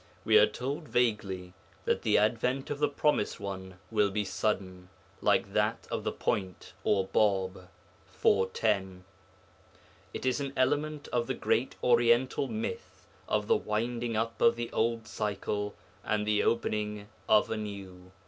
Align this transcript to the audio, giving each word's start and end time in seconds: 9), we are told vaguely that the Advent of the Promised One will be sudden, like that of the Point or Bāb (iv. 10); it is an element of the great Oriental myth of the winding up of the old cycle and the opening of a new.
9), 0.21 0.21
we 0.25 0.37
are 0.39 0.47
told 0.47 0.87
vaguely 0.87 1.53
that 1.85 2.01
the 2.01 2.17
Advent 2.17 2.71
of 2.71 2.79
the 2.79 2.89
Promised 2.89 3.39
One 3.39 3.77
will 3.91 4.09
be 4.09 4.25
sudden, 4.25 4.89
like 5.21 5.53
that 5.53 5.87
of 5.91 6.03
the 6.03 6.11
Point 6.11 6.73
or 6.83 7.07
Bāb 7.07 7.67
(iv. 8.25 8.51
10); 8.53 9.05
it 10.11 10.25
is 10.25 10.39
an 10.39 10.53
element 10.57 11.07
of 11.09 11.27
the 11.27 11.35
great 11.35 11.75
Oriental 11.83 12.47
myth 12.47 13.05
of 13.29 13.45
the 13.45 13.55
winding 13.57 14.17
up 14.17 14.41
of 14.41 14.55
the 14.55 14.71
old 14.71 15.05
cycle 15.07 15.75
and 16.03 16.25
the 16.25 16.41
opening 16.41 17.07
of 17.29 17.51
a 17.51 17.55
new. 17.57 18.11